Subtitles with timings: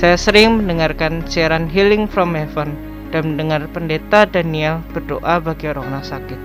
[0.00, 2.72] Saya sering mendengarkan siaran Healing from Heaven
[3.12, 6.40] dan mendengar pendeta Daniel berdoa bagi orang-orang sakit.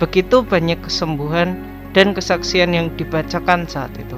[0.00, 1.60] Begitu banyak kesembuhan
[1.92, 4.16] dan kesaksian yang dibacakan saat itu.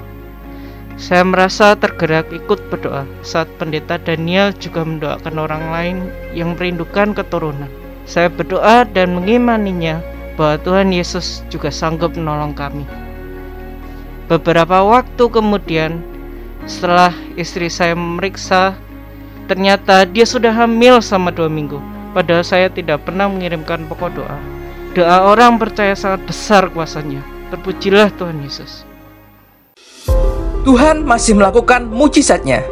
[0.95, 5.97] Saya merasa tergerak ikut berdoa saat pendeta Daniel juga mendoakan orang lain
[6.31, 7.67] yang merindukan keturunan.
[8.07, 9.99] Saya berdoa dan mengimaninya
[10.39, 12.87] bahwa Tuhan Yesus juga sanggup menolong kami.
[14.31, 16.12] Beberapa waktu kemudian,
[16.67, 18.77] setelah istri saya memeriksa,
[19.51, 21.79] ternyata dia sudah hamil selama dua minggu.
[22.13, 24.39] Padahal saya tidak pernah mengirimkan pokok doa.
[24.93, 27.25] Doa orang percaya sangat besar kuasanya.
[27.49, 28.85] Terpujilah Tuhan Yesus.
[30.63, 32.63] Tuhan masih melakukan mujizatnya.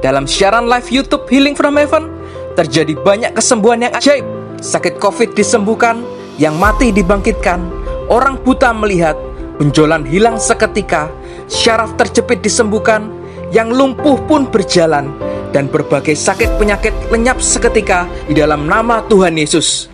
[0.00, 2.10] Dalam siaran live YouTube Healing from Heaven,
[2.58, 4.26] terjadi banyak kesembuhan yang ajaib.
[4.58, 6.02] Sakit COVID disembuhkan,
[6.40, 7.62] yang mati dibangkitkan,
[8.10, 9.14] orang buta melihat,
[9.60, 11.10] benjolan hilang seketika,
[11.46, 13.06] syaraf terjepit disembuhkan,
[13.54, 15.08] yang lumpuh pun berjalan
[15.50, 19.88] dan berbagai sakit penyakit lenyap seketika di dalam nama Tuhan Yesus.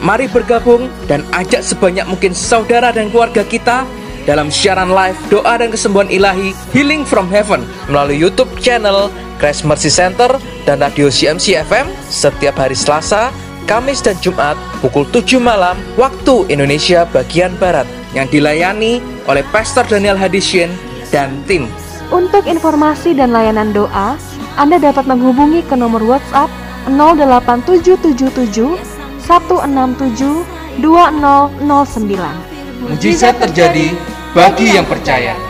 [0.00, 3.84] Mari bergabung dan ajak sebanyak mungkin saudara dan keluarga kita
[4.24, 9.92] dalam siaran live doa dan kesembuhan ilahi Healing from Heaven melalui YouTube channel Christ Mercy
[9.92, 13.28] Center dan radio CMC FM setiap hari Selasa,
[13.68, 17.84] Kamis dan Jumat pukul 7 malam waktu Indonesia bagian Barat
[18.16, 20.72] yang dilayani oleh Pastor Daniel Hadisien
[21.10, 21.66] dan tim.
[22.10, 24.18] Untuk informasi dan layanan doa,
[24.58, 26.50] Anda dapat menghubungi ke nomor WhatsApp
[26.90, 28.74] 08777
[29.22, 32.90] 167 2009.
[32.90, 33.94] Mujizat terjadi
[34.34, 35.49] bagi yang percaya.